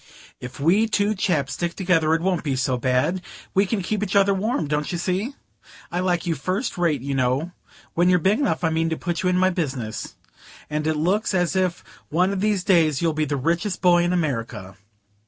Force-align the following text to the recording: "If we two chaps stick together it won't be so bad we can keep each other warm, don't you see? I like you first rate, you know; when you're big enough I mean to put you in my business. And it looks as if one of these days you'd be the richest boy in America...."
"If 0.39 0.59
we 0.59 0.87
two 0.87 1.13
chaps 1.13 1.53
stick 1.53 1.75
together 1.75 2.15
it 2.15 2.23
won't 2.23 2.43
be 2.43 2.55
so 2.55 2.75
bad 2.75 3.21
we 3.53 3.67
can 3.67 3.83
keep 3.83 4.01
each 4.01 4.15
other 4.15 4.33
warm, 4.33 4.67
don't 4.67 4.91
you 4.91 4.97
see? 4.97 5.35
I 5.91 5.99
like 5.99 6.25
you 6.25 6.33
first 6.33 6.75
rate, 6.75 7.01
you 7.01 7.13
know; 7.13 7.51
when 7.93 8.09
you're 8.09 8.17
big 8.17 8.39
enough 8.39 8.63
I 8.63 8.71
mean 8.71 8.89
to 8.89 8.97
put 8.97 9.21
you 9.21 9.29
in 9.29 9.37
my 9.37 9.51
business. 9.51 10.15
And 10.71 10.87
it 10.87 10.95
looks 10.95 11.35
as 11.35 11.55
if 11.55 11.83
one 12.09 12.31
of 12.33 12.41
these 12.41 12.63
days 12.63 13.03
you'd 13.03 13.15
be 13.15 13.25
the 13.25 13.37
richest 13.37 13.83
boy 13.83 14.01
in 14.01 14.11
America...." 14.11 14.75